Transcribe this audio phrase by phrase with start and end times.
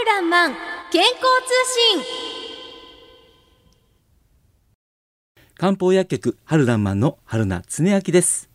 [0.00, 0.54] るらんまん
[0.90, 1.20] 健康通
[1.94, 2.04] 信
[5.58, 8.48] 漢方薬局春らんまんの春名恒明です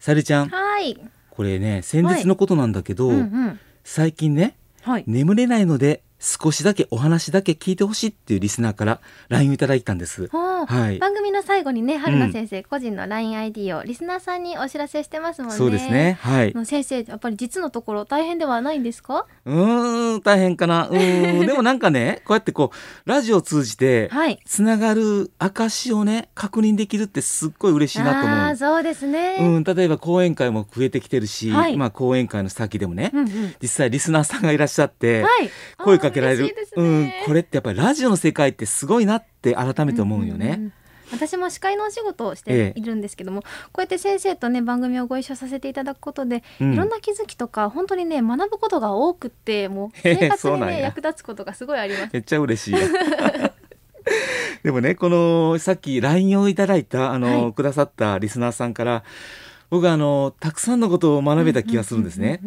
[0.00, 0.98] さるちゃんはい。
[1.30, 3.60] これね先日のことなんだけど、うんうん。
[3.84, 5.04] 最近ねはい。
[5.06, 15.56] 眠れないので少しだけお話だけ聞いてほしいっていうリスナーから LINE をいただいたんですはい番組の最後にね、春菜先生、個人の LINEID をリスナーさんにお知らせしてますもんね。
[15.56, 19.26] そうですねはい先生、やっぱり実のところ大変ではないんですか？
[19.44, 24.38] うーん大変かなうーんでもなんかね こうやってこうラジオを通じてはい。
[24.46, 29.38] つながる証をね確認できるってすっごい嬉しいなと思うああ、そうですね。
[29.40, 33.54] うん、例えば講演会も増えてきてるし、はいまあ講演会の先でもね、うんうん。
[33.60, 35.50] 実際リスナーさんがいらっしゃって、はい。
[35.78, 36.44] 声かけられる。
[36.44, 37.04] あー嬉しいですうん。
[37.04, 40.56] ね、これってやっぱりラジオの世界ってすごいなって改めて思うよね。
[40.56, 40.72] んんん。
[41.12, 43.48] 私も司会のお仕事をしええているんですけども、こ
[43.78, 46.74] うやって先生とね番組をご一緒させていただくことで、うん。
[46.74, 52.10] いろんな気づきとか本当にね学ぶことが多くってもう生活にね 役立つことがすごいあります。
[52.12, 52.74] めっちゃ嬉しい。
[54.64, 57.52] でもねこのさっき LINE をいただいたあの、はい。
[57.52, 59.04] くださったリスナーさんから
[59.72, 62.42] 僕はあのたくさんのことを学べた気がするんですね。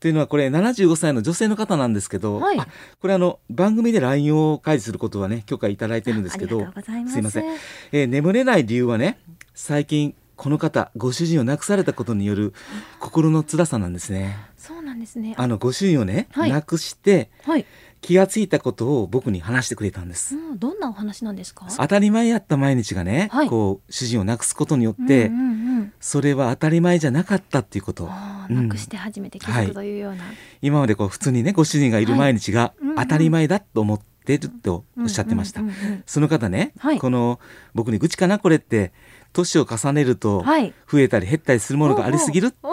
[0.00, 2.66] というのはこれ75歳の女性の方なんですけど、はいあ
[2.98, 6.66] これあの番組で LINE を開示することはね許可いただいてるんですけど。
[7.08, 7.44] すいません
[7.92, 9.18] えー眠れない理由はね
[9.52, 12.54] 最近この方ご主人を亡くされたことによる
[13.00, 15.34] 心の辛さなんですねそうなんですね。
[15.36, 17.66] あのご主人をね、はい亡くしてはい。
[18.02, 21.66] 気がついたことを僕に話してくれたんです、うん、どんなお話なんですか？
[21.74, 23.48] 当たり前やった毎日がね、はい。
[23.48, 25.42] こう主人を亡くすことによって、うんうん
[25.78, 28.10] うん、それは当たり前じゃなかったっていうこと。
[28.50, 28.68] うん。
[28.68, 30.24] なくして初めて気づくというような。
[30.60, 35.62] 今までこう普通にねご主人がいる毎日が当たり前だと思ってるとおっしゃってました、
[36.04, 36.98] その方ね、はい。
[36.98, 37.38] この
[37.72, 38.92] 僕に愚痴かなこれって
[39.32, 40.72] 年を重ねるとはい。
[40.90, 42.72] 増えたり減ったりするものがありすぎるって言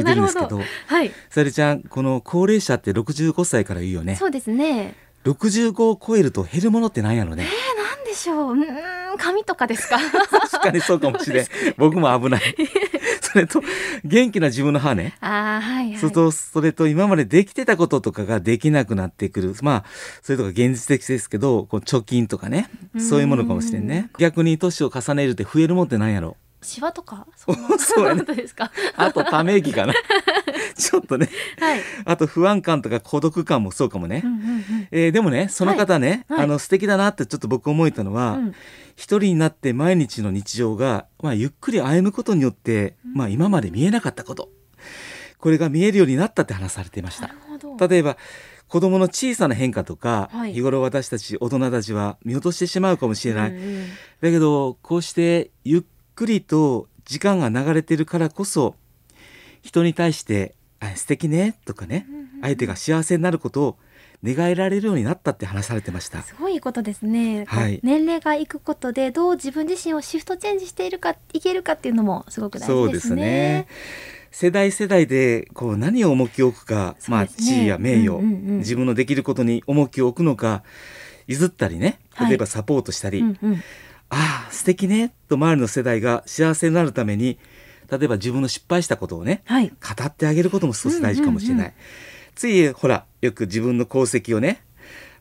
[0.00, 1.08] ってるんですけどはい。
[1.30, 4.94] さゆりちゃんこの高齢者って65歳から言うよねそうですね。
[5.24, 8.54] 65を超えると減るものって何やろねえー、なんでしょう。
[8.54, 9.98] うーん、髪とかですか？
[10.30, 12.62] 確かにそうかもしれん僕も危ないそ
[13.38, 13.62] れと
[14.04, 15.14] 元気な自分の歯ね。
[15.20, 15.98] ああ、はい、はい。
[15.98, 19.54] それとそれと今までできてたこととかができなくなってくる。
[19.62, 19.84] まあ
[20.22, 22.68] それとか現実的ですけどこう貯金とかね。
[22.98, 24.10] そういうものかもしれんね。
[24.18, 26.36] 逆に年を重ねるって増えるもんって何やろ？
[26.62, 27.26] シワとか。
[27.36, 28.70] そんなそうやねことですか？
[28.96, 29.94] あとため息かな。
[30.76, 31.28] ちょっとね。
[31.58, 31.80] はい。
[32.04, 34.88] あと不安感とか孤独感もそうかもね、うんうんうん。
[34.90, 36.38] えーでもねその方ね、はい。
[36.38, 36.44] はい。
[36.44, 38.52] あの素敵だなってちょっと僕思えたのは、うん。
[38.94, 44.48] 一人になって毎日の日常が、まあ、ゆっくり歩むことによって、まあ、今まで見えなかったこと。
[45.38, 47.28] これが見えるようになったって話されていました。
[47.28, 47.88] なるほど。
[47.88, 48.16] 例えば
[48.68, 50.54] 子供の小さな変化とか、はい。
[50.54, 53.86] 日頃私たち大人たちは見落としてしまうかもしれない、うんうん。
[54.22, 55.82] だけどこうしてゆっ
[56.16, 58.74] くりと時間が流れてるからこそ
[59.62, 62.06] 人に対して「あ素敵ね」とかね
[62.42, 63.78] 相手が幸せになることを
[64.24, 66.22] 願えられるようになったって話されてました。
[66.22, 67.44] すごいいいことですね。
[67.46, 73.22] はい年齢がいくことでどう自分自身をシフトチェンジしているかいけるかっていうのもすごく大そうで事ですすね。
[73.22, 73.66] ね。
[74.30, 80.62] 世代世代でこう何を重きを置くか、まあ地位や名誉、うんうんうん自分のできることに重きを置くのか
[81.26, 83.62] 譲ったりねはい例えばサポートしたり、うんうん
[84.10, 87.38] ああ素敵ねと周りの世代が幸せになるために
[87.90, 89.68] 例えば自分の失敗したことをねはい。
[89.68, 89.74] 語
[90.04, 91.74] ってあげることも少し大事かもしれない、うんうん
[92.36, 94.62] ついほらよく自分の功績をね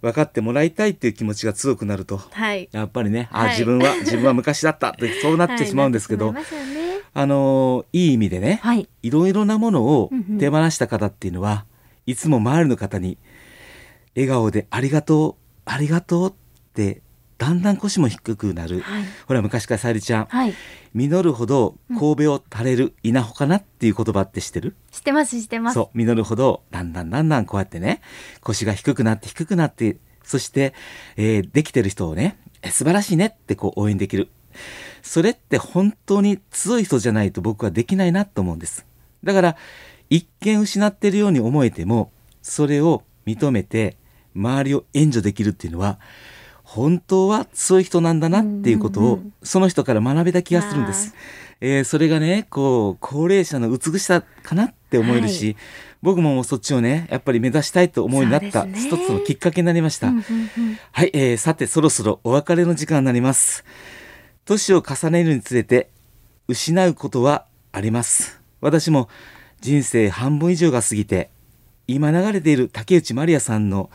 [0.01, 2.68] 分かってもらいたいっていう気持ちが強くなるとはい。
[2.73, 6.41] やっぱりね、あはい自分は自分は昔だったってそうなってしまうんですけど、はいね
[7.13, 8.90] あのいい意味でね、はい。
[9.02, 11.63] いろいろなものをうんうん手放した方っていうのは、
[12.06, 13.17] いつも周りの方に
[14.17, 16.34] 笑顔でありがとう、ありがとうっ
[16.73, 17.02] て
[17.38, 18.79] だんだん腰も低くなる。
[18.79, 19.03] はい。
[19.28, 20.53] ほら昔からさゆりちゃん、はい。
[20.94, 24.75] 実るほど神戸を垂れる稲穂かなっていう言葉って知ってる？
[24.91, 25.73] 知ってます知ってます。
[25.73, 28.01] そう、実るほどだんだんだんだんこうやってね、
[28.41, 30.73] 腰が低くなって低くなって、そして、
[31.18, 34.29] えーできてる人をね、え素晴らしいねってこう応援できる。
[35.02, 38.85] それって本当に強い人じゃないと僕はできないなと思うんです。
[39.23, 39.57] だから、
[40.09, 43.97] 一見失ってるように思えても、それを認めて、
[44.35, 45.99] 周りを援助できるっていうのは、
[46.66, 51.14] 本当は強い人なんだなっていうことをその人から学べた気がするんです。
[51.62, 55.56] えーそれがね、こう、高齢者の美しさかなって思えるし、
[56.02, 60.12] 僕ももうそっちをね、やっぱり目指したいと思うようになった一つのきっかけになりました。
[60.91, 63.64] はい、えーさてそろそろお別れの時間になります。
[64.44, 65.90] 年を重ねるにつれて
[66.47, 68.41] 失うことはあります。
[68.59, 69.08] 私も
[69.62, 71.29] 人生半分以上が過ぎて、
[71.88, 73.90] 今流れている竹内まりやさんの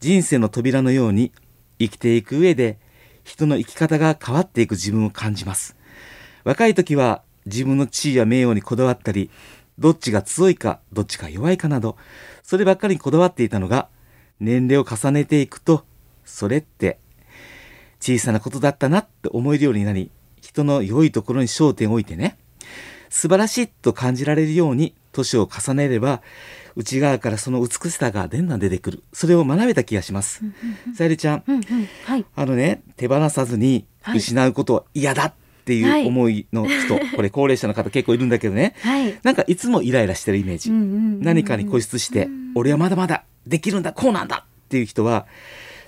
[0.00, 1.32] 人生の扉のように
[1.78, 2.78] 生きていく上で
[3.24, 5.76] 人の生き方が変わっていく自分を感じます。
[6.44, 9.30] 若い時は自分の地位や名誉にこだわったり、
[9.78, 11.96] どっちが強いか、どっちが弱いかなど、
[12.42, 13.88] そればっかりにこだわっていたのが、
[14.40, 15.84] 年齢を重ねていくと、
[16.24, 16.98] それって
[18.00, 20.10] 小さなことだったなって思えるようになり、
[20.40, 22.38] 人の良いところに焦点を置いてね、
[23.08, 26.22] 素晴らしいと感じられるように年を重ねれば、
[26.76, 29.02] 内側からその美しさがだんだん出てくる。
[29.12, 30.42] それを学べた気がします。
[30.96, 31.62] さゆりちゃん、うんうん。
[32.04, 32.24] はい。
[32.34, 34.18] あのね、手放さずにはい。
[34.18, 35.34] 失うことは嫌だっ
[35.64, 39.18] ていう思いの人、 これ高齢者の方結構いるんだけどね、はい。
[39.22, 40.70] なんかいつもイライラしてるイメージ。
[40.70, 45.26] うんうんうんうん何かに固執して、俺はまだまだできるんだ、こうなんだっていう人は、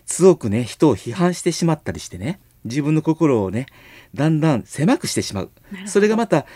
[0.07, 3.67] 強くね、人を批判してしまったりしてね、自分の心をね、
[4.15, 5.51] だんだん狭くしてしまう。
[5.87, 6.47] それがまた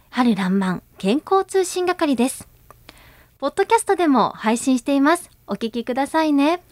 [0.10, 2.48] 春らんまん健康通信係です。
[3.38, 5.30] ポッドキャストでも配信しています。
[5.46, 6.64] お聞きくださいね。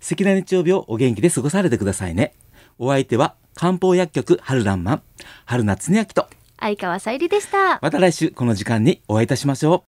[0.00, 2.32] 素敵な日曜日をお元気で過ごされてくださいね。
[2.78, 5.02] お相手は漢方薬局春らんまん、
[5.44, 6.30] 春夏恒明と、
[6.60, 7.78] 相川さゆりでした。
[7.80, 9.78] また来週この時間にお会いいたしましょう。